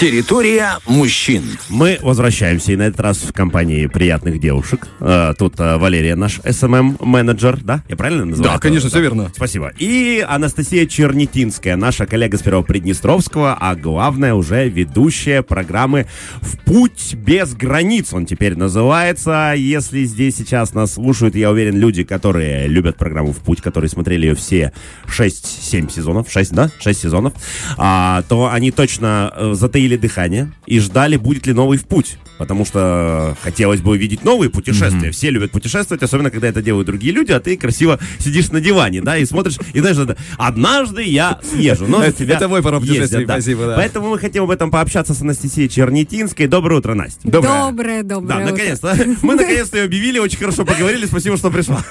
Территория 0.00 0.78
мужчин. 0.86 1.42
Мы 1.68 1.98
возвращаемся, 2.00 2.72
и 2.72 2.76
на 2.76 2.84
этот 2.84 3.00
раз 3.00 3.18
в 3.18 3.34
компании 3.34 3.86
приятных 3.86 4.40
девушек. 4.40 4.88
Э, 4.98 5.34
Тут 5.38 5.60
э, 5.60 5.76
Валерия, 5.76 6.16
наш 6.16 6.40
СММ-менеджер, 6.42 7.58
да? 7.62 7.82
Я 7.86 7.96
правильно 7.96 8.24
называю? 8.24 8.54
Да, 8.54 8.58
конечно, 8.58 8.88
все 8.88 8.98
верно. 9.02 9.30
Спасибо. 9.36 9.72
И 9.78 10.24
Анастасия 10.26 10.86
Чернетинская, 10.86 11.76
наша 11.76 12.06
коллега 12.06 12.38
с 12.38 12.40
Первого 12.40 12.62
Приднестровского, 12.62 13.58
а 13.60 13.74
главное 13.76 14.32
уже 14.32 14.70
ведущая 14.70 15.42
программы 15.42 16.06
«В 16.40 16.56
путь 16.64 17.14
без 17.14 17.52
границ» 17.52 18.14
он 18.14 18.24
теперь 18.24 18.56
называется. 18.56 19.52
Если 19.54 20.04
здесь 20.04 20.34
сейчас 20.34 20.72
нас 20.72 20.94
слушают, 20.94 21.34
я 21.34 21.50
уверен, 21.50 21.76
люди, 21.76 22.04
которые 22.04 22.68
любят 22.68 22.96
программу 22.96 23.32
«В 23.32 23.40
путь», 23.40 23.60
которые 23.60 23.90
смотрели 23.90 24.28
ее 24.28 24.34
все 24.34 24.72
6-7 25.08 25.92
сезонов, 25.92 26.32
6, 26.32 26.52
да? 26.52 26.70
6 26.80 27.00
сезонов, 27.02 27.34
а, 27.76 28.22
то 28.30 28.48
они 28.50 28.70
точно 28.70 29.30
э, 29.36 29.52
затаили 29.90 29.96
дыхание 29.96 30.52
и 30.66 30.78
ждали, 30.78 31.16
будет 31.16 31.46
ли 31.46 31.52
новый 31.52 31.78
«В 31.78 31.86
путь». 31.86 32.18
Потому 32.40 32.64
что 32.64 33.36
хотелось 33.42 33.82
бы 33.82 33.90
увидеть 33.90 34.24
новые 34.24 34.48
путешествия. 34.48 35.10
Все 35.10 35.28
любят 35.28 35.50
путешествовать, 35.50 36.02
особенно 36.02 36.30
когда 36.30 36.48
это 36.48 36.62
делают 36.62 36.86
другие 36.86 37.12
люди, 37.12 37.32
а 37.32 37.38
ты 37.38 37.54
красиво 37.54 37.98
сидишь 38.18 38.48
на 38.50 38.62
диване, 38.62 39.02
да, 39.02 39.18
и 39.18 39.26
смотришь, 39.26 39.58
и 39.74 39.80
знаешь, 39.80 39.98
это, 39.98 40.16
однажды 40.38 41.02
я 41.02 41.38
съезжу. 41.42 41.84
Но 41.86 42.02
Это- 42.02 42.16
тебя 42.16 42.36
это 42.36 42.48
мой 42.48 42.62
пара 42.62 42.80
путешествий, 42.80 43.02
ездят, 43.02 43.26
да. 43.26 43.34
спасибо, 43.34 43.66
да. 43.66 43.76
Поэтому 43.76 44.08
мы 44.08 44.18
хотим 44.18 44.44
об 44.44 44.50
этом 44.52 44.70
пообщаться 44.70 45.12
с 45.12 45.20
Анастасией 45.20 45.68
Чернетинской. 45.68 46.46
Доброе 46.46 46.76
утро, 46.76 46.94
Настя. 46.94 47.20
Доброе. 47.24 47.66
Доброе, 47.70 48.02
Да, 48.04 48.14
доброе. 48.14 48.36
утро. 48.44 48.50
наконец-то. 48.52 48.96
Мы 49.20 49.34
наконец-то 49.34 49.76
ее 49.76 49.84
объявили, 49.84 50.18
очень 50.18 50.38
хорошо 50.38 50.64
поговорили, 50.64 51.04
спасибо, 51.04 51.36
что 51.36 51.50
пришла. 51.50 51.84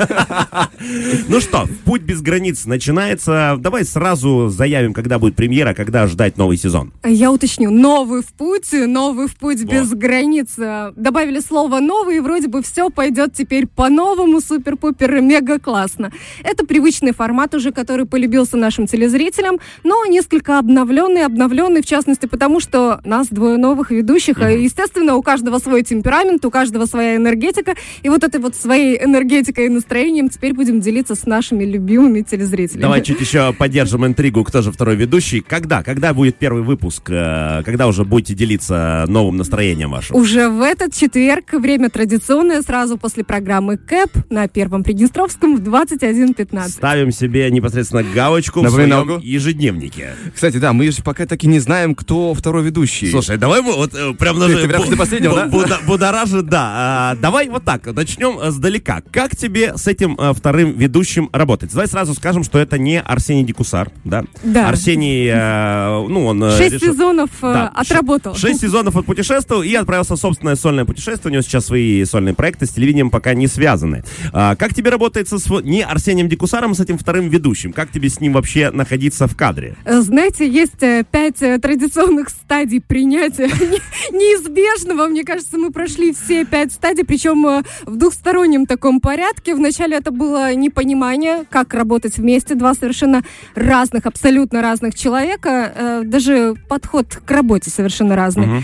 Ну 1.27 1.41
что, 1.41 1.67
путь 1.85 2.01
без 2.01 2.21
границ 2.21 2.65
начинается. 2.65 3.55
Давай 3.59 3.85
сразу 3.85 4.49
заявим, 4.49 4.93
когда 4.93 5.19
будет 5.19 5.35
премьера, 5.35 5.75
когда 5.75 6.07
ждать 6.07 6.37
новый 6.37 6.57
сезон. 6.57 6.91
Я 7.05 7.31
уточню. 7.31 7.69
Новый 7.69 8.23
в 8.23 8.33
путь, 8.33 8.71
новый 8.71 9.27
в 9.27 9.35
путь 9.35 9.63
без 9.63 9.91
границ. 9.91 10.38
Э, 10.57 10.91
Добавили 10.95 11.39
слово 11.39 11.79
новый, 11.79 12.17
и 12.17 12.19
вроде 12.19 12.47
бы 12.47 12.61
все 12.61 12.89
пойдет 12.89 13.33
теперь 13.33 13.67
по-новому, 13.67 14.41
супер-пупер, 14.41 15.21
мега 15.21 15.59
классно. 15.59 16.11
Это 16.43 16.65
привычный 16.65 17.13
формат 17.13 17.55
уже, 17.55 17.71
который 17.71 18.05
полюбился 18.05 18.57
нашим 18.57 18.87
телезрителям, 18.87 19.59
но 19.83 20.05
несколько 20.05 20.59
обновленный, 20.59 21.25
обновленный 21.25 21.81
в 21.81 21.85
частности 21.85 22.25
потому, 22.25 22.59
что 22.59 22.99
нас 23.03 23.27
двое 23.27 23.57
новых 23.57 23.91
ведущих, 23.91 24.41
и, 24.41 24.63
естественно, 24.63 25.15
у 25.15 25.21
каждого 25.21 25.59
свой 25.59 25.83
темперамент, 25.83 26.45
у 26.45 26.51
каждого 26.51 26.85
своя 26.85 27.15
энергетика, 27.15 27.75
и 28.03 28.09
вот 28.09 28.23
этой 28.23 28.39
вот 28.39 28.55
своей 28.55 29.03
энергетикой 29.03 29.65
и 29.65 29.69
настроением 29.69 30.29
теперь 30.29 30.53
будем 30.53 30.81
делиться 30.81 31.15
с 31.15 31.25
нашими 31.25 31.63
любимыми 31.63 32.21
телезрителями. 32.21 32.81
Давай 32.81 33.01
чуть 33.01 33.19
еще 33.19 33.53
поддержим 33.53 34.05
интригу, 34.05 34.43
кто 34.43 34.61
же 34.61 34.71
второй 34.71 34.95
ведущий. 34.95 35.41
Когда? 35.41 35.83
Когда 35.83 36.13
будет 36.13 36.35
первый 36.35 36.63
выпуск? 36.63 37.09
Э, 37.09 37.63
Когда 37.63 37.87
уже 37.87 38.05
будете 38.05 38.33
делиться 38.33 39.05
новым 39.07 39.37
настроением 39.37 39.91
вашим? 39.91 40.15
Уже 40.19 40.49
в 40.49 40.61
этот 40.61 40.93
четверг, 40.93 41.53
время 41.53 41.89
традиционное, 41.89 42.61
сразу 42.61 42.97
после 42.97 43.23
программы 43.23 43.77
КЭП 43.77 44.09
на 44.29 44.49
Первом 44.49 44.83
Приднестровском 44.83 45.55
в 45.55 45.61
21.15. 45.61 46.67
Ставим 46.71 47.11
себе 47.13 47.49
непосредственно 47.49 48.03
галочку 48.03 48.59
в 48.59 48.63
Напоминалку. 48.63 49.07
своем 49.13 49.21
ежедневнике. 49.23 50.15
Кстати, 50.35 50.57
да, 50.57 50.73
мы 50.73 50.91
же 50.91 51.01
пока 51.03 51.25
так 51.25 51.41
и 51.45 51.47
не 51.47 51.59
знаем, 51.59 51.95
кто 51.95 52.33
второй 52.33 52.63
ведущий. 52.65 53.09
Слушай, 53.11 53.37
давай 53.37 53.61
мы 53.61 53.71
вот 53.71 53.93
э, 53.93 54.11
прям 54.13 54.35
Ты- 54.35 54.41
даже... 54.41 54.61
ты 54.63 54.67
прям 54.67 54.81
бу- 54.83 54.97
последнего, 54.97 55.35
да? 55.35 55.45
бу- 55.47 55.51
буда- 55.51 55.79
Будоражит, 55.87 56.47
да. 56.47 56.69
А, 57.11 57.15
Давай 57.15 57.47
вот 57.47 57.63
так, 57.63 57.85
начнем 57.95 58.37
э, 58.41 58.51
сдалека. 58.51 59.01
Как 59.11 59.37
тебе 59.37 59.77
с 59.77 59.87
этим 59.87 60.17
э, 60.19 60.33
вторым 60.33 60.73
ведущим 60.73 61.29
работать? 61.31 61.71
Давай 61.71 61.87
сразу 61.87 62.13
скажем, 62.13 62.43
что 62.43 62.59
это 62.59 62.77
не 62.77 62.99
Арсений 62.99 63.45
Дикусар, 63.45 63.89
да? 64.03 64.25
Да. 64.43 64.67
Арсений, 64.67 65.29
э, 65.31 66.07
ну, 66.09 66.25
он... 66.25 66.43
э, 66.43 66.57
Шесть 66.57 66.73
решил- 66.75 66.91
сезонов 66.93 67.29
Да, 67.41 67.69
отработал. 67.73 68.35
Шесть 68.35 68.59
сезонов 68.59 68.97
отпутешествовал 68.97 69.63
и 69.63 69.73
отправился 69.75 70.08
в 70.15 70.19
собственное 70.19 70.55
сольное 70.55 70.85
путешествие. 70.85 71.29
У 71.29 71.33
него 71.33 71.41
сейчас 71.41 71.65
свои 71.67 72.03
сольные 72.05 72.33
проекты 72.33 72.65
с 72.65 72.69
телевидением 72.69 73.09
пока 73.09 73.33
не 73.33 73.47
связаны. 73.47 74.03
А, 74.33 74.55
как 74.55 74.73
тебе 74.73 74.89
работает 74.91 75.27
со 75.27 75.37
св- 75.39 75.63
не 75.65 75.81
Арсением 75.83 76.29
Дикусаром, 76.29 76.71
а 76.71 76.75
с 76.75 76.79
этим 76.79 76.97
вторым 76.97 77.29
ведущим? 77.29 77.73
Как 77.73 77.91
тебе 77.91 78.09
с 78.09 78.19
ним 78.19 78.33
вообще 78.33 78.71
находиться 78.71 79.27
в 79.27 79.35
кадре? 79.35 79.75
Э, 79.85 80.01
Знаете, 80.01 80.47
есть 80.49 80.81
э, 80.83 81.03
пять 81.09 81.41
э, 81.41 81.57
традиционных 81.59 82.29
стадий 82.29 82.81
принятия 82.81 83.47
не- 84.13 84.17
неизбежного. 84.17 85.07
Мне 85.07 85.23
кажется, 85.23 85.57
мы 85.57 85.71
прошли 85.71 86.13
все 86.13 86.45
пять 86.45 86.71
стадий, 86.71 87.03
причем 87.05 87.63
в 87.85 87.95
двухстороннем 87.95 88.65
таком 88.65 88.99
порядке. 88.99 89.55
Вначале 89.55 89.97
это 89.97 90.11
было 90.11 90.53
непонимание, 90.53 91.45
как 91.49 91.73
работать 91.73 92.17
вместе. 92.17 92.55
Два 92.55 92.73
совершенно 92.73 93.23
разных, 93.55 94.05
абсолютно 94.05 94.61
разных 94.61 94.95
человека. 94.95 96.01
Даже 96.05 96.55
подход 96.67 97.19
к 97.25 97.31
работе 97.31 97.69
совершенно 97.69 98.15
разный. 98.15 98.47
Мгм. 98.47 98.63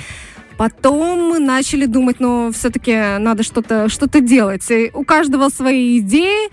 Потом 0.57 1.29
мы 1.29 1.39
начали 1.39 1.85
думать, 1.85 2.19
ну, 2.19 2.51
все-таки 2.53 3.17
надо 3.19 3.43
что-то 3.43 3.89
что 3.89 4.07
делать. 4.21 4.69
И 4.71 4.89
у 4.93 5.03
каждого 5.03 5.49
свои 5.49 5.99
идеи, 5.99 6.49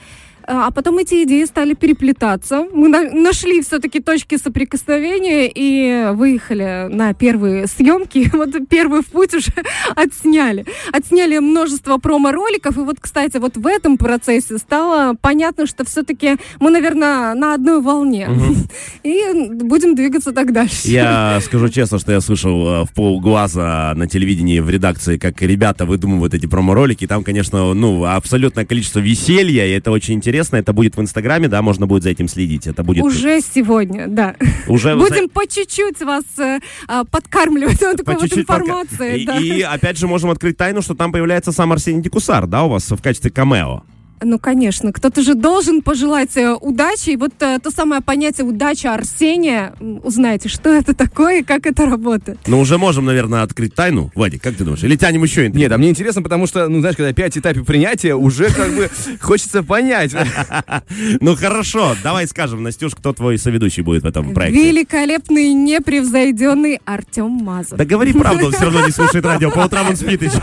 а 0.46 0.70
потом 0.70 0.98
эти 0.98 1.24
идеи 1.24 1.44
стали 1.44 1.74
переплетаться. 1.74 2.66
Мы 2.72 2.88
на- 2.88 3.10
нашли 3.10 3.60
все-таки 3.62 4.00
точки 4.00 4.36
соприкосновения 4.36 5.50
и 5.52 6.12
выехали 6.12 6.88
на 6.90 7.14
первые 7.14 7.66
съемки. 7.66 8.30
Вот 8.42 8.50
первый 8.68 9.02
в 9.02 9.06
путь 9.06 9.34
уже 9.34 9.52
отсняли. 9.96 10.64
Отсняли 10.92 11.38
множество 11.38 11.98
промо-роликов. 11.98 12.76
И 12.76 12.80
вот, 12.80 12.96
кстати, 13.00 13.36
вот 13.36 13.56
в 13.56 13.66
этом 13.66 13.96
процессе 13.98 14.58
стало 14.58 15.14
понятно, 15.20 15.66
что 15.66 15.84
все-таки 15.84 16.36
мы, 16.58 16.70
наверное, 16.70 17.34
на 17.34 17.54
одной 17.54 17.80
волне. 17.80 18.28
И 19.04 19.48
будем 19.52 19.94
двигаться 19.94 20.32
так 20.32 20.52
дальше. 20.52 20.88
Я 20.88 21.40
скажу 21.44 21.68
честно, 21.68 21.98
что 21.98 22.12
я 22.12 22.20
слышал 22.20 22.82
э, 22.82 22.84
в 22.84 22.94
полглаза 22.94 23.92
на 23.94 24.06
телевидении 24.08 24.58
в 24.60 24.68
редакции, 24.70 25.18
как 25.18 25.40
ребята 25.42 25.84
выдумывают 25.84 26.34
эти 26.34 26.46
промо-ролики. 26.46 27.06
Там, 27.06 27.22
конечно, 27.22 27.74
ну, 27.74 28.04
абсолютное 28.04 28.64
количество 28.64 28.98
веселья, 28.98 29.66
и 29.66 29.70
это 29.70 29.90
очень 29.90 30.14
интересно. 30.14 30.31
Это 30.40 30.72
будет 30.72 30.96
в 30.96 31.00
Инстаграме, 31.00 31.48
да, 31.48 31.62
можно 31.62 31.86
будет 31.86 32.02
за 32.02 32.10
этим 32.10 32.28
следить. 32.28 32.66
Это 32.66 32.82
будет 32.82 33.02
Уже 33.04 33.40
сегодня, 33.40 34.06
да. 34.08 34.36
уже 34.66 34.96
Будем 34.96 35.28
по 35.28 35.46
чуть-чуть 35.46 36.00
вас 36.02 36.24
э, 36.38 36.60
а, 36.88 37.04
подкармливать 37.04 37.80
вот 37.80 37.98
по 37.98 38.04
такой 38.04 38.28
вот 38.28 38.38
информацией. 38.38 39.22
И, 39.22 39.26
да. 39.26 39.38
и 39.38 39.60
опять 39.62 39.98
же 39.98 40.06
можем 40.06 40.30
открыть 40.30 40.56
тайну, 40.56 40.82
что 40.82 40.94
там 40.94 41.12
появляется 41.12 41.52
сам 41.52 41.72
Арсений 41.72 42.02
Дикусар, 42.02 42.46
да, 42.46 42.64
у 42.64 42.68
вас 42.68 42.90
в 42.90 43.02
качестве 43.02 43.30
камео. 43.30 43.82
Ну, 44.24 44.38
конечно, 44.38 44.92
кто-то 44.92 45.22
же 45.22 45.34
должен 45.34 45.82
пожелать 45.82 46.36
э, 46.36 46.54
удачи. 46.54 47.10
И 47.10 47.16
вот 47.16 47.32
э, 47.40 47.58
то 47.62 47.70
самое 47.70 48.00
понятие 48.00 48.46
удача 48.46 48.94
Арсения, 48.94 49.74
узнаете, 50.02 50.48
что 50.48 50.70
это 50.70 50.94
такое 50.94 51.40
и 51.40 51.42
как 51.42 51.66
это 51.66 51.86
работает. 51.86 52.38
Ну, 52.46 52.60
уже 52.60 52.78
можем, 52.78 53.04
наверное, 53.04 53.42
открыть 53.42 53.74
тайну. 53.74 54.10
Вадик, 54.14 54.42
как 54.42 54.54
ты 54.54 54.64
думаешь? 54.64 54.82
Или 54.84 54.96
тянем 54.96 55.22
еще 55.22 55.46
интригу? 55.46 55.58
Нет, 55.58 55.72
а 55.72 55.78
мне 55.78 55.90
интересно, 55.90 56.22
потому 56.22 56.46
что, 56.46 56.68
ну, 56.68 56.80
знаешь, 56.80 56.96
когда 56.96 57.12
пять 57.12 57.36
этапов 57.36 57.66
принятия, 57.66 58.14
уже 58.14 58.50
как 58.50 58.74
бы 58.74 58.90
хочется 59.20 59.62
понять. 59.62 60.12
Ну, 61.20 61.36
хорошо, 61.36 61.94
давай 62.02 62.26
скажем, 62.26 62.62
Настюш, 62.62 62.94
кто 62.94 63.12
твой 63.12 63.38
соведущий 63.38 63.82
будет 63.82 64.02
в 64.02 64.06
этом 64.06 64.34
проекте? 64.34 64.70
Великолепный, 64.70 65.52
непревзойденный 65.52 66.80
Артем 66.84 67.30
Мазур. 67.30 67.78
Да 67.78 67.84
говори 67.84 68.12
правду, 68.12 68.46
он 68.46 68.52
все 68.52 68.64
равно 68.64 68.86
не 68.86 68.92
слушает 68.92 69.24
радио, 69.24 69.50
по 69.50 69.60
утрам 69.60 69.88
он 69.88 69.96
спит 69.96 70.22
еще. 70.22 70.40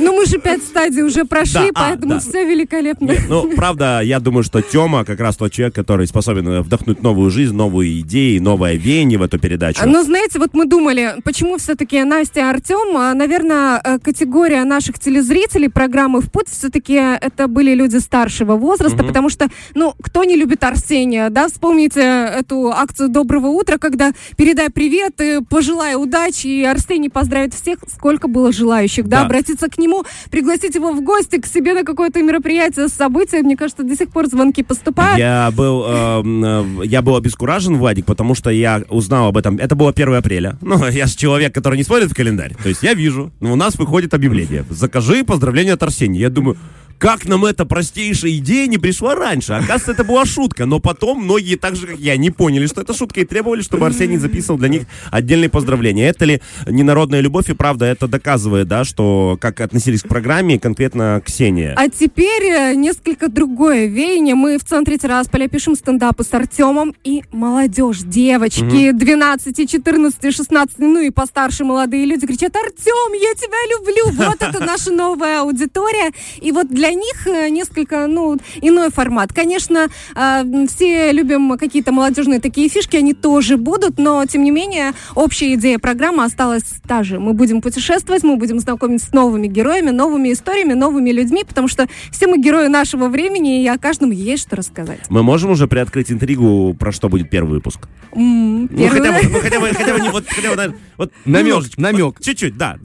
Ну, 0.00 0.16
мы 0.16 0.26
же 0.26 0.38
пять 0.38 0.62
стадий 0.62 1.02
уже 1.02 1.24
прошли, 1.24 1.55
Да, 1.56 1.68
а, 1.74 1.88
поэтому 1.90 2.14
да. 2.14 2.20
все 2.20 2.44
великолепно. 2.44 3.14
Ну, 3.28 3.50
правда, 3.56 4.00
я 4.02 4.20
думаю, 4.20 4.42
что 4.44 4.60
Тёма 4.62 5.04
как 5.04 5.20
раз 5.20 5.36
тот 5.36 5.52
человек, 5.52 5.74
который 5.74 6.06
способен 6.06 6.48
э, 6.48 6.60
вдохнуть 6.62 7.02
новую 7.02 7.30
жизнь, 7.30 7.54
новые 7.54 8.00
идеи, 8.00 8.38
новое 8.38 8.74
веяние 8.74 9.18
в 9.18 9.22
эту 9.22 9.38
передачу. 9.38 9.82
Ну, 9.86 10.02
знаете, 10.02 10.38
вот 10.38 10.54
мы 10.54 10.66
думали, 10.66 11.14
почему 11.24 11.58
все-таки 11.58 12.02
Настя 12.04 12.40
и 12.40 12.42
Артем, 12.42 12.96
а, 12.96 13.14
наверное, 13.14 13.80
э, 13.82 13.98
категория 13.98 14.64
наших 14.64 14.98
телезрителей 14.98 15.68
программы 15.68 16.20
«В 16.20 16.30
путь» 16.30 16.48
все-таки 16.48 16.94
это 16.94 17.48
были 17.48 17.74
люди 17.74 17.96
старшего 17.98 18.56
возраста, 18.56 19.02
потому 19.04 19.28
что, 19.30 19.48
ну, 19.74 19.94
кто 20.02 20.24
не 20.24 20.36
любит 20.36 20.62
Арсения, 20.64 21.30
да, 21.30 21.48
вспомните 21.48 22.00
эту 22.00 22.70
акцию 22.70 23.08
«Доброго 23.08 23.48
утра», 23.48 23.78
когда 23.78 24.12
передай 24.36 24.70
привет, 24.70 25.20
и 25.20 25.40
пожелай 25.48 25.94
удачи, 25.96 26.46
и 26.46 26.64
Арсений 26.64 27.10
поздравит 27.10 27.54
всех, 27.54 27.78
сколько 27.92 28.28
было 28.28 28.52
желающих, 28.52 29.08
да, 29.08 29.20
Да. 29.20 29.26
обратиться 29.26 29.68
к 29.68 29.78
нему, 29.78 30.04
пригласить 30.30 30.74
его 30.74 30.92
в 30.92 31.00
гости 31.02 31.38
к 31.40 31.45
себе 31.48 31.74
на 31.74 31.84
какое-то 31.84 32.22
мероприятие, 32.22 32.88
событие, 32.88 33.42
мне 33.42 33.56
кажется, 33.56 33.82
до 33.82 33.96
сих 33.96 34.10
пор 34.10 34.26
звонки 34.26 34.62
поступают. 34.62 35.18
Я 35.18 35.50
был, 35.50 35.84
эм, 35.86 36.44
э, 36.82 36.86
я 36.86 37.02
был 37.02 37.16
обескуражен, 37.16 37.76
Владик, 37.76 38.06
потому 38.06 38.34
что 38.34 38.50
я 38.50 38.82
узнал 38.88 39.28
об 39.28 39.36
этом. 39.36 39.56
Это 39.56 39.74
было 39.74 39.92
1 39.92 40.14
апреля. 40.14 40.58
Ну, 40.66 40.88
я 40.88 41.06
же 41.06 41.16
человек, 41.16 41.54
который 41.54 41.76
не 41.76 41.84
смотрит 41.84 42.10
в 42.10 42.14
календарь. 42.14 42.54
То 42.62 42.68
есть 42.68 42.82
я 42.82 42.92
вижу, 42.92 43.32
ну, 43.40 43.52
у 43.52 43.56
нас 43.56 43.76
выходит 43.76 44.14
объявление. 44.14 44.64
Закажи 44.68 45.24
поздравления 45.24 45.72
от 45.72 45.82
Арсения. 45.82 46.20
Я 46.20 46.28
думаю, 46.28 46.58
как 46.98 47.26
нам 47.26 47.44
эта 47.44 47.66
простейшая 47.66 48.32
идея 48.38 48.66
не 48.66 48.78
пришла 48.78 49.14
раньше? 49.14 49.52
Оказывается, 49.52 49.92
это 49.92 50.04
была 50.04 50.24
шутка, 50.24 50.64
но 50.64 50.80
потом 50.80 51.24
многие, 51.24 51.56
так 51.56 51.76
же 51.76 51.86
как 51.86 51.98
я, 51.98 52.16
не 52.16 52.30
поняли, 52.30 52.66
что 52.66 52.80
это 52.80 52.94
шутка, 52.94 53.20
и 53.20 53.24
требовали, 53.24 53.60
чтобы 53.60 53.86
Арсений 53.86 54.16
записывал 54.16 54.58
для 54.58 54.68
них 54.68 54.82
отдельные 55.10 55.50
поздравления. 55.50 56.08
Это 56.08 56.24
ли 56.24 56.40
ненародная 56.66 57.20
любовь? 57.20 57.50
И 57.50 57.54
правда, 57.54 57.84
это 57.84 58.08
доказывает, 58.08 58.68
да, 58.68 58.84
что 58.84 59.36
как 59.40 59.60
относились 59.60 60.02
к 60.02 60.08
программе, 60.08 60.58
конкретно 60.58 61.20
Ксения. 61.36 61.74
А 61.76 61.90
теперь 61.90 62.44
э, 62.44 62.74
несколько 62.74 63.28
другое 63.28 63.86
веяние. 63.86 64.34
Мы 64.34 64.56
в 64.56 64.64
центре 64.64 64.96
Тирасполя 64.96 65.48
пишем 65.48 65.74
стендапы 65.74 66.24
с 66.24 66.32
Артемом 66.32 66.94
и 67.04 67.24
молодежь, 67.30 67.98
девочки 67.98 68.90
12, 68.92 69.70
14, 69.70 70.34
16, 70.34 70.78
ну 70.78 71.00
и 71.00 71.10
постарше 71.10 71.64
молодые 71.64 72.06
люди 72.06 72.26
кричат, 72.26 72.56
Артем, 72.56 73.12
я 73.12 73.34
тебя 73.34 73.58
люблю. 73.76 74.26
Вот 74.26 74.42
это 74.42 74.64
наша 74.64 74.90
новая 74.90 75.42
аудитория. 75.42 76.10
И 76.40 76.52
вот 76.52 76.68
для 76.68 76.92
них 76.94 77.26
э, 77.26 77.50
несколько, 77.50 78.06
ну, 78.06 78.38
иной 78.62 78.90
формат. 78.90 79.34
Конечно, 79.34 79.88
э, 80.14 80.66
все 80.68 81.12
любим 81.12 81.58
какие-то 81.58 81.92
молодежные 81.92 82.40
такие 82.40 82.70
фишки, 82.70 82.96
они 82.96 83.12
тоже 83.12 83.58
будут, 83.58 83.98
но, 83.98 84.24
тем 84.24 84.42
не 84.42 84.50
менее, 84.50 84.92
общая 85.14 85.52
идея 85.54 85.78
программы 85.78 86.24
осталась 86.24 86.64
та 86.88 87.02
же. 87.02 87.20
Мы 87.20 87.34
будем 87.34 87.60
путешествовать, 87.60 88.24
мы 88.24 88.36
будем 88.36 88.58
знакомиться 88.58 89.08
с 89.08 89.12
новыми 89.12 89.48
героями, 89.48 89.90
новыми 89.90 90.32
историями, 90.32 90.72
новыми 90.72 91.10
людьми, 91.10 91.25
потому 91.46 91.68
что 91.68 91.86
все 92.10 92.26
мы 92.26 92.38
герои 92.38 92.68
нашего 92.68 93.08
времени, 93.08 93.62
и 93.62 93.68
о 93.68 93.78
каждом 93.78 94.10
есть 94.10 94.42
что 94.44 94.56
рассказать. 94.56 95.00
Мы 95.08 95.22
можем 95.22 95.50
уже 95.50 95.66
приоткрыть 95.66 96.10
интригу, 96.10 96.74
про 96.78 96.92
что 96.92 97.08
будет 97.08 97.30
первый 97.30 97.50
выпуск? 97.54 97.88
М, 98.12 98.62
Ну, 98.62 98.68
первый- 98.68 99.00
хотя 99.00 99.12
бы, 99.12 99.28
ну, 99.32 99.38
хотя 99.40 99.60
бы, 99.60 99.66
хотя 99.68 99.92
бы, 99.94 100.00
не, 100.00 100.08
вот, 100.10 100.24
хотя 100.28 100.50
бы, 100.50 100.56
наверное, 100.56 100.78
вот 100.96 101.12
Намек, 101.24 101.64
намек. 101.78 102.04
вот 102.16 102.20
чуть-чуть, 102.24 102.56
да. 102.56 102.76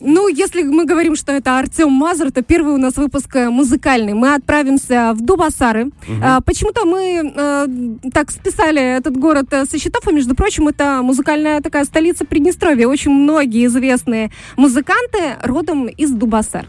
Ну, 0.00 0.28
если 0.28 0.62
мы 0.62 0.84
говорим, 0.84 1.16
что 1.16 1.32
это 1.32 1.58
Артем 1.58 1.90
Мазур, 1.92 2.30
то 2.32 2.42
первый 2.42 2.74
у 2.74 2.78
нас 2.78 2.96
выпуск 2.96 3.34
э, 3.36 3.50
музыкальный. 3.50 4.14
Мы 4.14 4.34
отправимся 4.34 5.12
в 5.14 5.20
Дубасары. 5.20 5.90
А, 6.22 6.40
почему-то 6.40 6.84
мы 6.86 7.32
э, 7.34 7.66
так 8.12 8.30
списали 8.30 8.80
этот 8.96 9.16
город 9.16 9.46
э, 9.52 9.64
со 9.66 9.78
счетов, 9.78 10.06
и, 10.08 10.12
между 10.12 10.34
прочим, 10.34 10.68
это 10.68 11.00
музыкальная 11.02 11.60
такая 11.60 11.84
столица 11.84 12.24
Приднестровья. 12.24 12.86
Очень 12.88 13.12
многие 13.12 13.66
известные 13.66 14.30
музыканты 14.56 15.36
родом 15.42 15.86
из 15.88 16.10
Дубасар. 16.10 16.66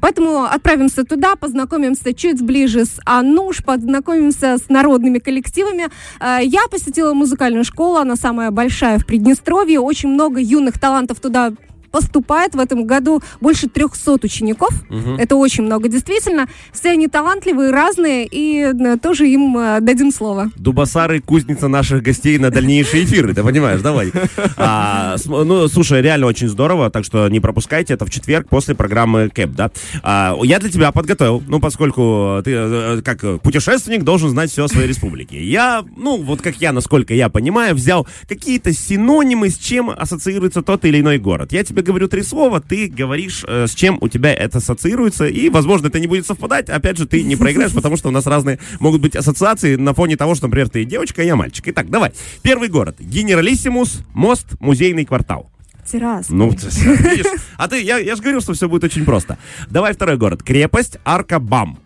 Поэтому 0.00 0.44
отправимся 0.54 1.04
туда, 1.04 1.36
познакомимся 1.36 2.12
чуть 2.14 2.42
ближе 2.42 2.84
с 2.84 3.00
Ануш, 3.04 3.62
познакомимся 3.64 4.56
с 4.58 4.68
народными 4.68 5.18
коллективами. 5.18 5.88
Э, 6.20 6.38
Я 6.42 6.62
посетила 6.70 7.14
музыкальную 7.14 7.64
школу, 7.64 7.96
она 7.96 8.16
самая 8.16 8.50
большая 8.50 8.98
в 8.98 9.06
Приднестровье. 9.06 9.80
Очень 9.80 10.10
много 10.10 10.40
юных 10.40 10.78
талантов 10.78 11.20
туда 11.20 11.52
поступает 11.90 12.54
в 12.54 12.58
этом 12.58 12.84
году 12.84 13.22
больше 13.40 13.68
300 13.68 14.18
учеников. 14.22 14.70
Это 15.18 15.36
очень 15.36 15.64
много, 15.64 15.88
действительно. 15.88 16.46
Все 16.72 16.90
они 16.90 17.08
талантливые, 17.08 17.70
разные, 17.70 18.26
и 18.26 18.72
э, 18.72 18.96
тоже 18.96 19.28
им 19.28 19.56
э, 19.56 19.80
дадим 19.80 20.12
слово. 20.12 20.50
Дубасары— 20.56 21.20
кузница 21.26 21.68
наших 21.68 22.02
гостей 22.02 22.38
на 22.38 22.50
дальнейшие 22.50 23.04
эфиры, 23.04 23.34
ты 23.34 23.42
понимаешь, 23.42 23.80
давай. 23.80 24.12
А, 24.56 25.16
ну, 25.26 25.68
слушай, 25.68 26.00
реально 26.02 26.26
очень 26.26 26.48
здорово, 26.48 26.90
так 26.90 27.04
что 27.04 27.28
не 27.28 27.40
пропускайте 27.40 27.94
это 27.94 28.06
в 28.06 28.10
четверг 28.10 28.48
после 28.48 28.74
программы 28.74 29.28
КЭП, 29.28 29.50
да. 29.50 29.70
А, 30.02 30.36
я 30.42 30.58
для 30.58 30.70
тебя 30.70 30.92
подготовил, 30.92 31.42
ну, 31.46 31.60
поскольку 31.60 32.40
ты, 32.44 32.52
э, 32.52 33.02
как 33.02 33.42
путешественник, 33.42 34.04
должен 34.04 34.30
знать 34.30 34.50
все 34.50 34.64
о 34.64 34.68
своей 34.68 34.88
республике. 34.88 35.42
Я, 35.42 35.84
ну, 35.96 36.22
вот 36.22 36.40
как 36.42 36.56
я, 36.56 36.72
насколько 36.72 37.14
я 37.14 37.28
понимаю, 37.28 37.74
взял 37.74 38.06
какие-то 38.28 38.72
синонимы, 38.72 39.50
с 39.50 39.58
чем 39.58 39.90
ассоциируется 39.90 40.62
тот 40.62 40.84
или 40.84 41.00
иной 41.00 41.18
город. 41.18 41.52
Я 41.52 41.64
тебе 41.64 41.79
говорю 41.82 42.08
три 42.08 42.22
слова, 42.22 42.60
ты 42.60 42.88
говоришь, 42.88 43.44
э, 43.46 43.66
с 43.66 43.74
чем 43.74 43.98
у 44.00 44.08
тебя 44.08 44.32
это 44.32 44.58
ассоциируется, 44.58 45.26
и, 45.26 45.48
возможно, 45.48 45.88
это 45.88 46.00
не 46.00 46.06
будет 46.06 46.26
совпадать. 46.26 46.68
Опять 46.68 46.98
же, 46.98 47.06
ты 47.06 47.22
не 47.22 47.36
проиграешь, 47.36 47.72
потому 47.72 47.96
что 47.96 48.08
у 48.08 48.12
нас 48.12 48.26
разные 48.26 48.58
могут 48.78 49.00
быть 49.00 49.16
ассоциации 49.16 49.76
на 49.76 49.94
фоне 49.94 50.16
того, 50.16 50.34
что, 50.34 50.46
например, 50.46 50.68
ты 50.68 50.84
девочка, 50.84 51.22
а 51.22 51.24
я 51.24 51.36
мальчик. 51.36 51.68
Итак, 51.68 51.90
давай. 51.90 52.12
Первый 52.42 52.68
город. 52.68 52.96
Генералиссимус, 52.98 54.00
мост, 54.14 54.46
музейный 54.60 55.04
квартал. 55.04 55.50
Террас. 55.90 56.26
Ну, 56.28 56.50
видишь? 56.50 57.26
А 57.56 57.68
ты, 57.68 57.82
я, 57.82 57.98
я 57.98 58.14
же 58.14 58.22
говорил, 58.22 58.40
что 58.40 58.52
все 58.52 58.68
будет 58.68 58.84
очень 58.84 59.04
просто. 59.04 59.38
Давай 59.68 59.92
второй 59.92 60.16
город. 60.16 60.42
Крепость, 60.42 60.98
арка, 61.04 61.38
бам. 61.38 61.78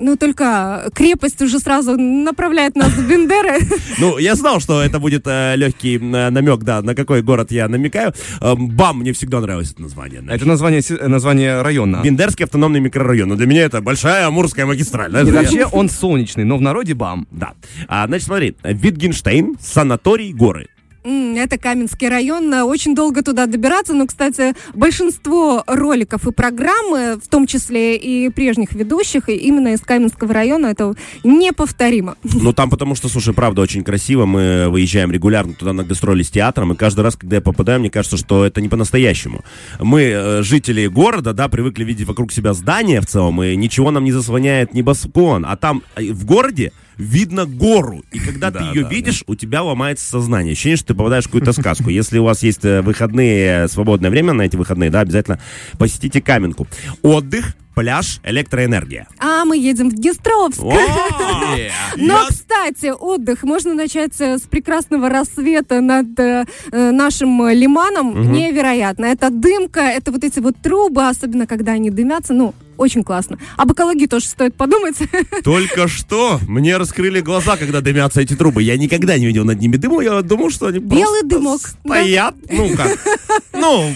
Ну, 0.00 0.16
только 0.16 0.90
крепость 0.94 1.40
уже 1.42 1.58
сразу 1.58 1.96
направляет 1.96 2.76
нас 2.76 2.90
в 2.92 3.08
Бендеры. 3.08 3.58
Ну, 3.98 4.18
я 4.18 4.34
знал, 4.34 4.60
что 4.60 4.82
это 4.82 4.98
будет 4.98 5.26
э, 5.26 5.54
легкий 5.56 5.96
э, 5.96 6.30
намек, 6.30 6.60
да, 6.64 6.82
на 6.82 6.94
какой 6.94 7.22
город 7.22 7.52
я 7.52 7.68
намекаю. 7.68 8.12
Эм, 8.40 8.68
бам, 8.70 8.98
мне 8.98 9.12
всегда 9.12 9.40
нравилось 9.40 9.72
это 9.72 9.82
название. 9.82 10.22
Это 10.28 10.46
название, 10.46 10.82
се- 10.82 11.06
название 11.08 11.62
района. 11.62 12.00
Бендерский 12.02 12.44
автономный 12.44 12.80
микрорайон. 12.80 13.28
Но 13.28 13.36
для 13.36 13.46
меня 13.46 13.62
это 13.62 13.80
большая 13.80 14.26
Амурская 14.26 14.66
магистраль. 14.66 15.12
вообще 15.12 15.64
он 15.66 15.88
солнечный, 15.88 16.44
но 16.44 16.56
в 16.56 16.60
народе 16.60 16.94
бам. 16.94 17.26
Да. 17.30 17.52
А, 17.88 18.06
значит, 18.06 18.26
смотри. 18.26 18.56
Витгенштейн, 18.64 19.56
санаторий, 19.60 20.32
горы. 20.32 20.68
Это 21.04 21.58
Каменский 21.58 22.08
район. 22.08 22.52
Очень 22.54 22.94
долго 22.94 23.22
туда 23.22 23.44
добираться. 23.44 23.92
Но, 23.92 24.06
кстати, 24.06 24.54
большинство 24.72 25.62
роликов 25.66 26.26
и 26.26 26.32
программы, 26.32 27.20
в 27.22 27.28
том 27.28 27.46
числе 27.46 27.96
и 27.96 28.30
прежних 28.30 28.72
ведущих, 28.72 29.28
и 29.28 29.34
именно 29.34 29.74
из 29.74 29.80
Каменского 29.80 30.32
района, 30.32 30.68
это 30.68 30.94
неповторимо. 31.22 32.16
Ну, 32.22 32.54
там 32.54 32.70
потому 32.70 32.94
что, 32.94 33.10
слушай, 33.10 33.34
правда, 33.34 33.60
очень 33.60 33.84
красиво. 33.84 34.24
Мы 34.24 34.68
выезжаем 34.70 35.12
регулярно 35.12 35.52
туда 35.52 35.74
на 35.74 35.84
гастроли 35.84 36.22
с 36.22 36.30
театром, 36.30 36.72
и 36.72 36.76
каждый 36.76 37.02
раз, 37.02 37.16
когда 37.16 37.36
я 37.36 37.42
попадаю, 37.42 37.80
мне 37.80 37.90
кажется, 37.90 38.16
что 38.16 38.46
это 38.46 38.62
не 38.62 38.70
по-настоящему. 38.70 39.44
Мы, 39.80 40.02
э, 40.02 40.42
жители 40.42 40.86
города, 40.86 41.34
да, 41.34 41.48
привыкли 41.48 41.84
видеть 41.84 42.08
вокруг 42.08 42.32
себя 42.32 42.54
здания 42.54 43.02
в 43.02 43.06
целом, 43.06 43.42
и 43.42 43.54
ничего 43.56 43.90
нам 43.90 44.04
не 44.04 44.12
заслоняет 44.12 44.72
небосклон. 44.72 45.44
А 45.44 45.56
там 45.56 45.82
э, 45.96 46.12
в 46.12 46.24
городе 46.24 46.72
видно 46.98 47.46
гору. 47.46 48.02
И 48.12 48.18
когда 48.18 48.50
ты 48.50 48.64
ее 48.64 48.88
видишь, 48.88 49.24
у 49.26 49.34
тебя 49.34 49.62
ломается 49.62 50.06
сознание. 50.06 50.52
Ощущение, 50.52 50.76
что 50.76 50.88
ты 50.88 50.94
попадаешь 50.94 51.24
в 51.24 51.28
какую-то 51.28 51.52
сказку. 51.52 51.90
Если 51.90 52.18
у 52.18 52.24
вас 52.24 52.42
есть 52.42 52.64
э, 52.64 52.82
выходные, 52.82 53.64
э, 53.64 53.68
свободное 53.68 54.10
время 54.10 54.32
на 54.32 54.42
эти 54.42 54.56
выходные, 54.56 54.90
да, 54.90 55.00
обязательно 55.00 55.40
посетите 55.78 56.20
Каменку. 56.20 56.66
Отдых, 57.02 57.54
пляж, 57.74 58.20
электроэнергия. 58.22 59.08
А 59.18 59.44
мы 59.44 59.58
едем 59.58 59.90
в 59.90 59.94
Днестровск. 59.94 60.60
Но, 61.96 62.26
кстати, 62.28 62.92
отдых 62.92 63.42
можно 63.42 63.74
начать 63.74 64.20
э, 64.20 64.38
с 64.38 64.42
прекрасного 64.42 65.08
рассвета 65.08 65.80
над 65.80 66.06
нашим 66.70 67.48
лиманом. 67.48 68.32
Невероятно. 68.32 69.06
Это 69.06 69.30
дымка, 69.30 69.80
это 69.80 70.12
вот 70.12 70.24
эти 70.24 70.40
вот 70.40 70.56
трубы, 70.62 71.08
особенно 71.08 71.46
когда 71.46 71.72
они 71.72 71.90
дымятся. 71.90 72.32
Ну, 72.34 72.54
очень 72.76 73.04
классно. 73.04 73.38
Об 73.56 73.72
экологии 73.72 74.06
тоже 74.06 74.26
стоит 74.26 74.54
подумать. 74.54 74.96
Только 75.44 75.88
что 75.88 76.38
мне 76.48 76.76
раскрыли 76.76 77.20
глаза, 77.20 77.56
когда 77.56 77.80
дымятся 77.80 78.20
эти 78.20 78.34
трубы. 78.34 78.62
Я 78.62 78.76
никогда 78.76 79.16
не 79.18 79.26
видел 79.26 79.44
над 79.44 79.60
ними 79.60 79.76
дыму. 79.76 80.00
Я 80.00 80.22
думал, 80.22 80.50
что 80.50 80.66
они 80.66 80.78
Белый 80.78 81.20
просто 81.20 81.26
дымок, 81.26 81.60
да. 81.62 81.68
стоят. 81.94 82.34
Ну 82.50 82.76
как? 82.76 82.98
Ну, 83.52 83.94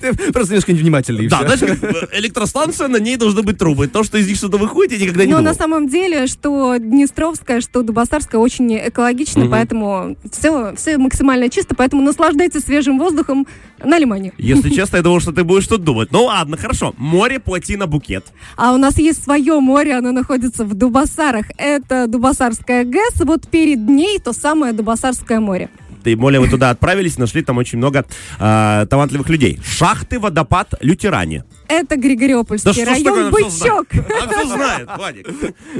Ты 0.00 0.12
просто 0.32 0.52
немножко 0.52 0.72
невнимательный. 0.72 1.28
да, 1.28 1.40
знаешь, 1.56 1.60
как, 1.80 2.14
электростанция, 2.14 2.88
на 2.88 2.98
ней 2.98 3.16
должны 3.16 3.42
быть 3.42 3.58
трубы. 3.58 3.88
То, 3.88 4.02
что 4.04 4.18
из 4.18 4.26
них 4.26 4.36
что-то 4.36 4.58
выходит, 4.58 4.92
я 4.92 4.98
никогда 4.98 5.24
не 5.24 5.32
Но 5.32 5.38
думал. 5.38 5.50
на 5.50 5.54
самом 5.54 5.88
деле, 5.88 6.26
что 6.26 6.76
Днестровская, 6.78 7.60
что 7.60 7.82
Дубасарская 7.82 8.40
очень 8.40 8.76
экологично, 8.76 9.46
поэтому 9.48 10.16
все, 10.30 10.74
все 10.76 10.98
максимально 10.98 11.48
чисто, 11.48 11.74
поэтому 11.74 12.02
наслаждайтесь 12.02 12.62
свежим 12.62 12.98
воздухом 12.98 13.46
на 13.84 13.98
лимане. 13.98 14.32
Если 14.38 14.70
честно, 14.74 14.96
я 14.96 15.02
думал, 15.02 15.20
что 15.20 15.32
ты 15.32 15.44
будешь 15.44 15.66
тут 15.66 15.84
думать. 15.84 16.10
Ну 16.12 16.24
ладно, 16.24 16.56
хорошо. 16.56 16.94
Море, 16.98 17.38
плотина, 17.38 17.86
букет. 17.86 18.26
А 18.56 18.72
у 18.72 18.76
нас 18.76 18.98
есть 18.98 19.22
свое 19.22 19.60
море, 19.60 19.94
оно 19.94 20.12
находится 20.12 20.64
в 20.64 20.74
Дубасарах. 20.74 21.46
Это 21.56 22.06
Дубасарская 22.06 22.84
ГЭС, 22.84 23.20
вот 23.20 23.48
перед 23.48 23.80
ней 23.80 24.18
то 24.18 24.32
самое 24.32 24.72
Дубасарское 24.72 25.40
море. 25.40 25.68
Тем 26.04 26.20
более 26.20 26.40
мы 26.40 26.48
туда 26.48 26.70
отправились, 26.70 27.18
нашли 27.18 27.42
там 27.42 27.58
очень 27.58 27.78
много 27.78 28.06
а, 28.38 28.86
талантливых 28.86 29.28
людей. 29.28 29.60
Шахты, 29.62 30.18
водопад, 30.18 30.74
лютеране. 30.80 31.44
Это 31.68 31.96
Григориопольский 31.96 32.84
Да 32.84 32.90
район, 32.90 33.30
Бычок. 33.30 33.50
знает? 33.50 33.88
Она 34.22 34.32
все 34.32 34.46
знает, 34.48 34.88
Владик. 34.96 35.26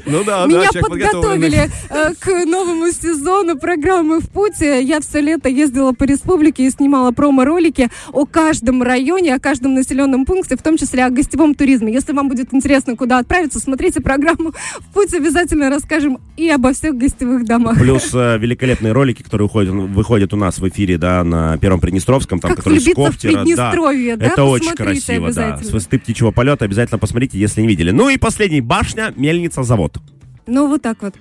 Ну 0.07 0.25
да, 0.25 0.43
да, 0.43 0.47
Меня 0.47 0.69
подготовленный. 0.71 1.51
подготовили 1.51 1.71
э, 1.91 2.15
к 2.19 2.47
новому 2.47 2.91
сезону 2.93 3.59
программы 3.59 4.21
«В 4.21 4.29
путь». 4.29 4.61
Я 4.61 5.01
все 5.01 5.21
лето 5.21 5.49
ездила 5.49 5.93
по 5.93 6.05
республике 6.05 6.65
и 6.67 6.71
снимала 6.71 7.11
промо-ролики 7.13 7.89
о 8.13 8.27
каждом 8.27 8.83
районе, 8.83 9.35
о 9.35 9.39
каждом 9.39 9.75
населенном 9.75 10.27
пункте, 10.27 10.57
в 10.57 10.63
том 10.63 10.77
числе 10.77 11.05
о 11.05 11.11
гостевом 11.11 11.55
туризме. 11.55 11.93
Если 11.93 12.13
вам 12.13 12.29
будет 12.29 12.53
интересно, 12.53 12.95
куда 12.97 13.19
отправиться, 13.19 13.59
смотрите 13.59 14.01
программу 14.01 14.53
«В 14.81 14.93
путь». 14.93 15.15
Обязательно 15.15 15.71
расскажем 15.71 16.19
и 16.37 16.49
обо 16.51 16.73
всех 16.73 16.97
гостевых 16.97 17.45
домах. 17.45 17.79
Плюс 17.79 18.11
э, 18.13 18.37
великолепные 18.39 18.93
ролики, 18.93 19.23
которые 19.23 19.47
уходят, 19.47 19.73
выходят 19.73 20.35
у 20.35 20.37
нас 20.37 20.59
в 20.59 20.69
эфире, 20.69 20.99
да, 20.99 21.25
на 21.25 21.57
Первом 21.59 21.81
Приднестровском, 21.81 22.41
там, 22.41 22.51
Как 22.51 22.59
который 22.59 22.79
с 22.79 22.85
влюбиться 22.85 23.01
в 23.03 23.07
Кофтера, 23.07 23.45
да. 23.57 23.71
Да? 24.17 24.27
Это 24.27 24.45
очень 24.45 24.75
красиво, 24.75 25.33
да. 25.33 25.59
Высоты 25.79 25.99
птичьего 25.99 26.31
полета 26.31 26.65
обязательно 26.65 26.99
посмотрите, 26.99 27.39
если 27.39 27.63
не 27.63 27.69
видели. 27.69 27.91
Ну 27.91 28.09
и 28.09 28.19
последний, 28.19 28.61
башня, 28.61 29.13
мельница, 29.17 29.63
завод. 29.63 29.99
Ну, 30.47 30.69
вот 30.69 30.83
так 30.83 31.03
вот. 31.03 31.15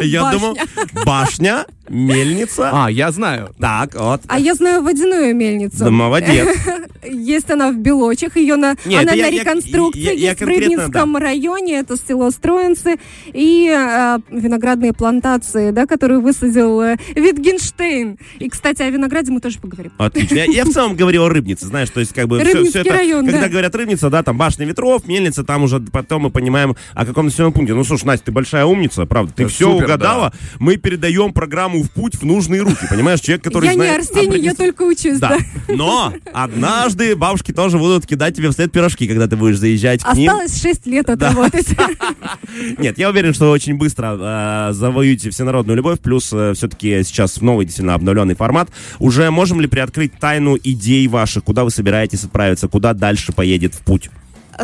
Я 0.00 0.30
думал, 0.30 0.56
башня, 1.04 1.66
мельница. 1.88 2.70
А, 2.72 2.90
я 2.90 3.10
знаю. 3.10 3.54
Так, 3.58 3.94
вот. 3.94 4.22
А 4.26 4.38
я 4.38 4.54
знаю 4.54 4.82
водяную 4.82 5.34
мельницу. 5.34 5.78
Да, 5.78 5.90
молодец. 5.90 6.48
есть 7.04 7.50
она 7.50 7.70
в 7.70 7.76
Белочах, 7.78 8.36
ее 8.36 8.56
на, 8.56 8.76
Нет, 8.84 9.02
она 9.02 9.12
я- 9.12 9.24
на 9.24 9.28
я- 9.28 9.30
реконструкции, 9.30 10.00
я- 10.00 10.12
я 10.12 10.30
есть 10.30 10.36
в 10.36 10.44
конкретно, 10.44 10.76
Рыбинском 10.76 11.16
районе, 11.16 11.74
это 11.80 11.96
село 11.96 12.30
Строинцы, 12.30 12.96
и 13.32 13.68
э, 13.70 14.18
виноградные 14.30 14.92
плантации, 14.92 15.70
да, 15.70 15.86
которые 15.86 16.20
высадил 16.20 16.80
э, 16.80 16.96
Витгенштейн. 17.14 18.18
И, 18.38 18.48
кстати, 18.48 18.82
о 18.82 18.90
винограде 18.90 19.30
мы 19.32 19.40
тоже 19.40 19.58
поговорим. 19.58 19.92
Отлично. 19.98 20.34
Я, 20.36 20.44
я 20.44 20.64
в 20.64 20.70
целом 20.70 20.96
говорил 20.96 21.24
о 21.24 21.28
рыбнице, 21.28 21.66
знаешь, 21.66 21.90
то 21.90 22.00
есть 22.00 22.12
как 22.12 22.28
бы 22.28 22.40
все, 22.40 22.52
Рыбницкий 22.54 22.80
это, 22.80 22.92
район, 22.92 23.24
когда 23.24 23.42
да. 23.42 23.48
говорят 23.48 23.74
рыбница, 23.74 24.10
да, 24.10 24.22
там 24.22 24.36
башня 24.36 24.66
ветров, 24.66 25.06
мельница, 25.06 25.44
там 25.44 25.62
уже 25.62 25.80
потом 25.80 26.22
мы 26.22 26.30
понимаем, 26.30 26.76
о 26.94 27.06
каком 27.06 27.26
населенном 27.26 27.52
пункте. 27.52 27.74
Ну, 27.74 27.84
слушай, 27.84 28.04
Настя, 28.04 28.26
ты 28.26 28.32
большая 28.32 28.64
умница, 28.64 28.97
правда, 29.06 29.32
ты 29.34 29.42
Да, 29.44 29.48
все 29.48 29.70
супер, 29.72 29.84
угадала. 29.84 30.32
Мы 30.58 30.76
передаем 30.76 31.32
программу 31.32 31.82
в 31.82 31.90
путь 31.90 32.14
в 32.16 32.24
нужные 32.24 32.62
руки, 32.62 32.86
понимаешь, 32.88 33.20
человек, 33.20 33.44
который 33.44 33.66
я 33.66 33.70
не 33.72 33.76
знает... 33.76 33.92
о 33.92 33.98
Арсений, 33.98 34.40
я 34.40 34.52
Приднестр- 34.52 34.56
только 34.56 34.82
учусь, 34.82 35.18
да. 35.18 35.28
Да, 35.28 35.74
но 35.74 36.12
однажды 36.32 37.14
бабушки 37.16 37.52
тоже 37.52 37.78
будут 37.78 38.06
кидать 38.06 38.36
тебе 38.36 38.50
вслед 38.50 38.72
пирожки, 38.72 39.06
когда 39.06 39.26
ты 39.26 39.36
будешь 39.36 39.58
заезжать 39.58 40.02
к 40.02 40.14
ним. 40.14 40.30
Осталось 40.30 40.60
6 40.62 40.86
лет 40.86 41.06
Да. 41.06 41.12
отработать. 41.14 41.68
Нет, 42.78 42.98
я 42.98 43.10
уверен, 43.10 43.34
что 43.34 43.46
вы 43.46 43.50
очень 43.52 43.76
быстро 43.76 44.16
э, 44.18 44.72
завоюете 44.72 45.30
всенародную 45.30 45.76
любовь, 45.76 46.00
плюс 46.00 46.24
все-таки 46.26 47.02
сейчас 47.04 47.40
новый, 47.40 47.66
действительно, 47.66 47.94
обновленный 47.94 48.34
формат. 48.34 48.70
Уже 48.98 49.30
можем 49.30 49.60
ли 49.60 49.66
приоткрыть 49.66 50.12
тайну 50.18 50.56
идей 50.62 51.06
ваших, 51.08 51.44
куда 51.44 51.64
вы 51.64 51.70
собираетесь 51.70 52.24
отправиться, 52.24 52.68
куда 52.68 52.94
дальше 52.94 53.32
поедет 53.32 53.74
в 53.74 53.78
путь? 53.80 54.10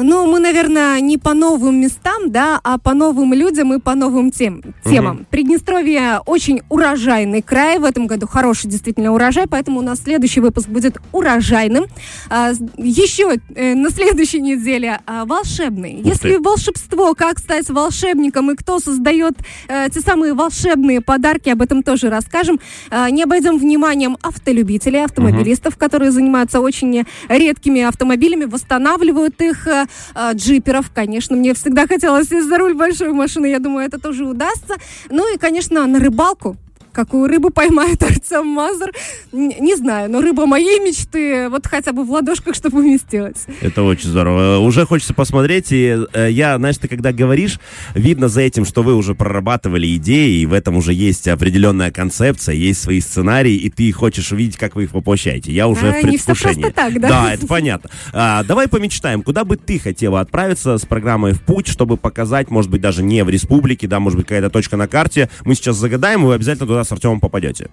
Ну, 0.00 0.26
мы, 0.26 0.40
наверное, 0.40 1.00
не 1.00 1.18
по 1.18 1.34
новым 1.34 1.80
местам, 1.80 2.30
да, 2.30 2.60
а 2.62 2.78
по 2.78 2.94
новым 2.94 3.32
людям 3.32 3.72
и 3.74 3.78
по 3.78 3.94
новым 3.94 4.30
тем, 4.30 4.62
темам. 4.84 5.26
Приднестровье 5.30 6.20
очень 6.26 6.62
урожайный 6.68 7.42
край. 7.42 7.78
В 7.78 7.84
этом 7.84 8.06
году 8.06 8.26
хороший 8.26 8.68
действительно 8.68 9.12
урожай, 9.12 9.46
поэтому 9.46 9.78
у 9.78 9.82
нас 9.82 10.02
следующий 10.02 10.40
выпуск 10.40 10.68
будет 10.68 10.98
урожайным. 11.12 11.86
А, 12.28 12.52
еще 12.76 13.36
э, 13.54 13.74
на 13.74 13.90
следующей 13.90 14.40
неделе 14.40 15.00
а, 15.06 15.24
волшебный. 15.24 16.00
Ух 16.00 16.06
Если 16.06 16.34
ты. 16.34 16.40
волшебство, 16.40 17.14
как 17.14 17.38
стать 17.38 17.68
волшебником 17.68 18.50
и 18.50 18.56
кто 18.56 18.80
создает 18.80 19.34
э, 19.68 19.88
те 19.92 20.00
самые 20.00 20.34
волшебные 20.34 21.00
подарки, 21.00 21.50
об 21.50 21.62
этом 21.62 21.82
тоже 21.82 22.10
расскажем. 22.10 22.58
А, 22.90 23.10
не 23.10 23.22
обойдем 23.22 23.58
вниманием 23.58 24.16
автолюбителей, 24.22 25.04
автомобилистов, 25.04 25.76
которые 25.76 26.10
занимаются 26.10 26.60
очень 26.60 27.04
редкими 27.28 27.82
автомобилями, 27.82 28.44
восстанавливают 28.44 29.40
их, 29.40 29.68
э, 30.14 30.32
джиперов, 30.34 30.90
конечно. 30.94 31.36
Мне 31.36 31.54
всегда 31.54 31.86
хотелось 31.86 32.28
сесть 32.28 32.48
за 32.48 32.58
руль 32.58 32.74
большой 32.74 33.12
машины, 33.12 33.46
я 33.46 33.58
думаю, 33.58 33.86
это 33.86 33.98
тоже 33.98 34.24
удастся. 34.24 34.76
Ну 35.10 35.32
и, 35.32 35.38
конечно, 35.38 35.86
на 35.86 35.98
рыбалку. 35.98 36.56
Какую 36.92 37.26
рыбу 37.28 37.50
поймает 37.50 38.02
Артем 38.04 38.46
Мазур, 38.46 38.90
не 39.34 39.74
знаю, 39.76 40.10
но 40.10 40.20
рыба 40.20 40.46
моей 40.46 40.78
мечты, 40.80 41.48
вот 41.48 41.66
хотя 41.66 41.92
бы 41.92 42.04
в 42.04 42.10
ладошках, 42.10 42.54
чтобы 42.54 42.78
уместилась. 42.80 43.46
Это 43.60 43.82
очень 43.82 44.08
здорово. 44.08 44.58
Уже 44.58 44.86
хочется 44.86 45.12
посмотреть, 45.14 45.72
и 45.72 45.98
э, 46.12 46.28
я, 46.30 46.56
знаешь, 46.56 46.78
ты 46.78 46.88
когда 46.88 47.12
говоришь, 47.12 47.58
видно 47.94 48.28
за 48.28 48.42
этим, 48.42 48.64
что 48.64 48.82
вы 48.82 48.94
уже 48.94 49.14
прорабатывали 49.14 49.94
идеи, 49.96 50.38
и 50.40 50.46
в 50.46 50.52
этом 50.52 50.76
уже 50.76 50.92
есть 50.92 51.26
определенная 51.28 51.90
концепция, 51.90 52.54
есть 52.54 52.80
свои 52.80 53.00
сценарии, 53.00 53.54
и 53.54 53.70
ты 53.70 53.90
хочешь 53.92 54.30
увидеть, 54.32 54.56
как 54.56 54.76
вы 54.76 54.84
их 54.84 54.92
воплощаете. 54.94 55.52
Я 55.52 55.66
уже 55.68 55.88
А, 55.88 55.92
в 55.92 55.96
не 55.96 56.02
предвкушении. 56.12 56.62
просто 56.62 56.76
так, 56.76 57.00
да? 57.00 57.08
Да, 57.08 57.34
это 57.34 57.46
понятно. 57.46 57.90
А, 58.12 58.44
давай 58.44 58.68
помечтаем, 58.68 59.22
куда 59.22 59.44
бы 59.44 59.56
ты 59.56 59.78
хотела 59.78 60.20
отправиться 60.20 60.78
с 60.78 60.86
программой 60.86 61.32
в 61.32 61.40
путь, 61.42 61.66
чтобы 61.66 61.96
показать, 61.96 62.50
может 62.50 62.70
быть, 62.70 62.80
даже 62.80 63.02
не 63.02 63.24
в 63.24 63.28
республике, 63.28 63.88
да, 63.88 63.98
может 64.00 64.16
быть, 64.18 64.26
какая-то 64.26 64.50
точка 64.50 64.76
на 64.76 64.86
карте. 64.86 65.28
Мы 65.44 65.54
сейчас 65.54 65.76
загадаем, 65.76 66.22
и 66.22 66.26
вы 66.26 66.34
обязательно 66.34 66.66
туда 66.66 66.84
с 66.84 66.92
Артемом 66.92 67.20
попадете. 67.20 67.68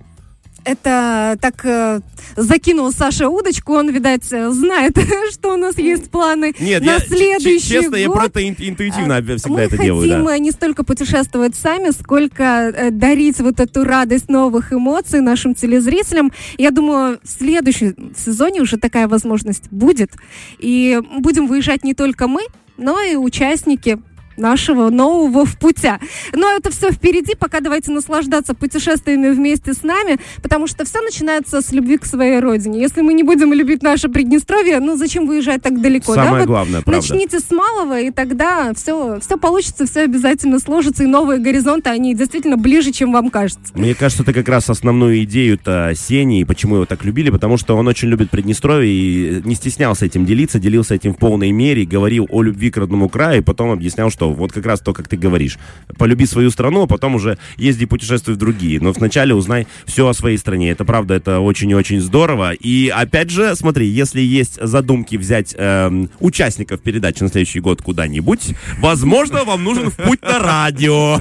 Это 0.63 1.38
так 1.41 1.65
э, 1.65 2.01
закинул 2.36 2.91
Саша 2.91 3.30
удочку, 3.30 3.74
он, 3.74 3.89
видать, 3.89 4.32
э, 4.32 4.51
знает, 4.51 4.96
что 5.34 5.53
у 5.53 5.58
нас 5.58 5.77
есть 5.77 6.12
планы 6.12 6.53
Нет, 6.60 6.84
на 6.84 6.94
я, 6.94 7.00
следующий 7.00 7.60
честно, 7.68 7.96
я 7.96 8.08
год. 8.08 8.18
просто 8.18 8.41
ин- 8.48 8.56
интуитивно 8.60 9.18
А, 9.18 9.22
всегда 9.22 9.50
Мы 9.50 9.60
это 9.62 9.77
хотим 9.77 9.86
делаю, 10.01 10.25
да. 10.25 10.36
э, 10.36 10.39
не 10.39 10.51
столько 10.51 10.84
путешествовать 10.84 11.56
сами, 11.56 11.89
сколько 11.91 12.89
дарить 12.91 13.39
вот 13.39 13.60
эту 13.60 13.84
радость 13.84 14.30
новых 14.30 14.72
эмоций 14.72 15.22
нашим 15.22 15.56
телезрителям. 15.56 16.32
Я 16.58 16.72
думаю, 16.72 17.20
в 17.24 17.27
следующем 17.30 18.13
сезоне 18.15 18.62
уже 18.62 18.77
такая 18.77 19.08
возможность 19.08 19.72
будет. 19.72 20.12
И 20.60 21.00
будем 21.20 21.48
выезжать 21.48 21.84
не 21.84 21.94
только 21.96 22.27
мы, 22.27 22.41
но 22.77 23.01
и 23.01 23.15
участники 23.15 24.00
нашего 24.38 24.90
нового 24.90 25.46
в 25.46 25.58
путя. 25.58 26.00
Но 26.34 26.52
это 26.52 26.72
все 26.72 26.92
впереди, 26.92 27.36
пока 27.36 27.60
давайте 27.60 27.92
наслаждаться 27.92 28.54
путешествиями 28.54 29.30
вместе 29.30 29.74
с 29.74 29.84
нами, 29.84 30.20
потому 30.42 30.68
что 30.68 30.86
все 30.86 31.02
начинается 31.02 31.62
с 31.62 31.72
любви 31.72 31.98
к 31.98 32.06
своей 32.06 32.40
родине. 32.40 32.80
Если 32.80 33.02
мы 33.02 33.14
не 33.14 33.24
будем 33.24 33.54
любить 33.54 33.84
наше 33.84 34.10
Приднестровье, 34.10 34.80
ну 34.80 34.98
зачем 34.98 35.26
выезжать 35.28 35.62
так 35.62 35.82
далеко? 35.82 36.16
да? 36.16 36.26
Самое 36.26 36.44
Вот 36.44 36.48
главное, 36.48 36.82
правда. 36.82 37.02
Начните 37.02 37.40
с 37.40 37.52
малого, 37.52 38.00
и 38.00 38.12
тогда 38.12 38.74
все, 38.76 39.20
все 39.20 39.38
получится, 39.38 39.86
все 39.86 40.02
обязательно 40.02 40.60
сложится, 40.60 41.04
и 41.04 41.08
новые 41.08 41.40
горизонты, 41.40 41.90
они 41.90 42.16
действительно 42.16 42.58
ближе, 42.58 42.92
чем 42.92 43.12
вам 43.12 43.30
кажется. 43.30 43.74
Мне 43.74 43.96
кажется, 43.96 44.24
это 44.24 44.34
как 44.34 44.48
раз 44.48 44.70
основную 44.70 45.24
идею-то 45.24 45.94
Сени, 45.96 46.42
и 46.42 46.46
почему 46.46 46.76
его 46.76 46.86
так 46.86 47.04
любили, 47.04 47.30
потому 47.30 47.58
что 47.58 47.76
он 47.76 47.88
очень 47.88 48.10
любит 48.10 48.30
Приднестровье 48.30 48.92
и 48.92 49.42
не 49.44 49.56
стеснялся 49.56 50.06
этим 50.06 50.26
делиться, 50.26 50.60
делился 50.60 50.96
этим 50.96 51.14
в 51.14 51.18
полной 51.18 51.52
мере, 51.52 51.86
говорил 51.86 52.28
о 52.30 52.42
любви 52.42 52.72
к 52.72 52.78
родному 52.78 53.10
краю, 53.10 53.40
и 53.40 53.44
потом 53.44 53.72
объяснял, 53.72 54.10
что 54.10 54.21
вот 54.30 54.51
как 54.51 54.66
раз 54.66 54.80
то, 54.80 54.94
как 54.94 55.08
ты 55.08 55.18
говоришь. 55.18 55.58
Полюби 55.98 56.25
свою 56.25 56.51
страну, 56.51 56.84
а 56.84 56.88
потом 56.88 57.16
уже 57.16 57.38
езди 57.58 57.86
путешествуй 57.86 58.36
в 58.36 58.38
другие. 58.38 58.80
Но 58.80 58.92
вначале 58.92 59.34
узнай 59.34 59.68
все 59.86 60.08
о 60.08 60.13
своей 60.13 60.38
стране. 60.38 60.72
Это 60.72 60.86
правда, 60.86 61.16
это 61.16 61.40
очень 61.40 61.70
и 61.70 61.75
очень 61.75 62.01
здорово. 62.01 62.54
И 62.54 62.90
опять 62.90 63.30
же, 63.30 63.56
смотри, 63.56 63.88
если 63.88 64.22
есть 64.22 64.60
задумки 64.62 65.16
взять 65.16 65.56
эм, 65.58 66.10
участников 66.20 66.82
передачи 66.82 67.24
на 67.24 67.30
следующий 67.30 67.60
год 67.60 67.82
куда-нибудь, 67.82 68.56
возможно, 68.80 69.44
вам 69.44 69.63
нужен 69.63 69.90
в 69.90 69.96
путь 69.96 70.22
на 70.22 70.40
радио. 70.40 71.20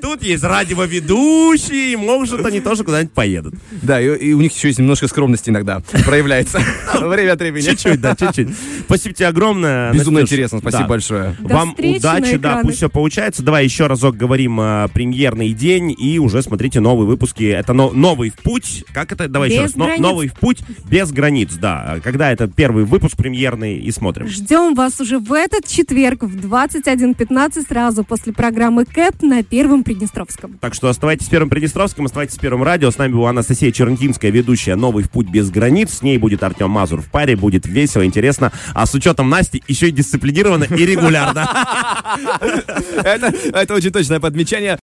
Тут 0.00 0.22
есть 0.22 0.42
радиоведущие, 0.44 1.96
может 1.96 2.44
они 2.44 2.60
тоже 2.60 2.84
куда-нибудь 2.84 3.12
поедут. 3.12 3.54
Да, 3.82 4.00
и, 4.00 4.16
и 4.16 4.32
у 4.32 4.40
них 4.40 4.54
еще 4.54 4.68
есть 4.68 4.78
немножко 4.78 5.08
скромности 5.08 5.50
иногда 5.50 5.82
проявляется. 6.04 6.60
Время 7.00 7.32
от 7.32 7.40
времени. 7.40 7.62
Чуть-чуть, 7.62 8.00
да, 8.00 8.14
чуть-чуть. 8.14 8.48
Спасибо 8.84 9.14
тебе 9.14 9.28
огромное. 9.28 9.92
Безумно 9.92 10.20
интересно, 10.20 10.58
спасибо 10.58 10.86
большое. 10.86 11.36
Вам 11.40 11.74
удачи, 11.78 12.36
да, 12.40 12.60
пусть 12.62 12.76
все 12.78 12.88
получается. 12.88 13.42
Давай 13.42 13.64
еще 13.64 13.86
разок 13.86 14.16
говорим 14.16 14.60
э, 14.60 14.88
премьерный 14.92 15.52
день 15.52 15.94
и 15.96 16.18
уже 16.18 16.42
смотрите 16.42 16.80
новые 16.80 17.06
выпуски. 17.06 17.44
Это 17.44 17.72
но- 17.72 17.90
новый 17.90 18.30
в 18.30 18.34
путь. 18.36 18.84
Как 18.92 19.12
это? 19.12 19.28
Давай 19.28 19.50
еще 19.50 19.62
Без 19.62 19.76
раз. 19.76 19.76
Но- 19.76 19.96
новый 19.98 20.28
в 20.28 20.34
путь 20.34 20.58
без 20.88 21.10
границ, 21.12 21.54
да. 21.54 21.98
Когда 22.02 22.30
это 22.32 22.48
первый 22.48 22.84
выпуск 22.84 23.16
премьерный 23.16 23.78
и 23.78 23.90
смотрим. 23.92 24.26
Ждем 24.28 24.74
вас 24.74 25.00
уже 25.00 25.18
в 25.18 25.32
этот 25.32 25.66
четверг 25.66 26.22
в 26.22 26.36
21.15 26.36 27.66
сразу 27.68 28.04
после 28.04 28.32
программы 28.32 28.84
КЭП 28.84 29.22
на 29.22 29.42
Первом 29.42 29.84
Приднестровском. 29.84 30.58
Так 30.60 30.74
что 30.74 30.88
оставайтесь 30.88 31.26
с 31.26 31.28
Первым 31.28 31.50
Приднестровским, 31.50 32.04
оставайтесь 32.06 32.34
с 32.34 32.38
Первым 32.38 32.62
радио. 32.62 32.90
С 32.90 32.98
нами 32.98 33.12
была 33.12 33.30
Анастасия 33.30 33.70
Чернтинская, 33.72 34.30
ведущая 34.30 34.76
«Новый 34.76 35.04
в 35.04 35.10
путь 35.10 35.28
без 35.28 35.50
границ». 35.50 35.90
С 35.98 36.02
ней 36.02 36.18
будет 36.18 36.42
Артем 36.42 36.70
Мазур 36.70 37.00
в 37.00 37.10
паре. 37.10 37.36
Будет 37.36 37.66
весело, 37.66 38.04
интересно. 38.04 38.52
А 38.74 38.86
с 38.86 38.94
учетом 38.94 39.28
Насти 39.30 39.62
еще 39.68 39.88
и 39.88 39.92
дисциплинированно 39.92 40.64
и 40.64 40.86
регулярно. 40.86 41.48
Это, 43.04 43.32
это 43.52 43.74
очень 43.74 43.90
точное 43.90 44.20
подмечание. 44.20 44.78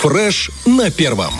Фреш 0.00 0.50
на 0.66 0.90
первом. 0.90 1.34